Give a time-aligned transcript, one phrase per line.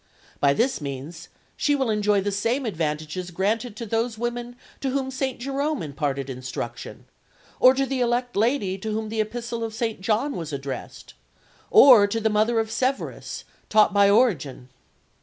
[0.39, 5.11] By this means she will enjoy the same advantages granted to those women to whom
[5.11, 5.37] St.
[5.39, 7.05] Jerome imparted instruction,
[7.59, 10.01] or to the elect lady to whom the epistle of St.
[10.01, 11.13] John was addressed,
[11.69, 14.69] or to the mother of Severus, taught by Origen.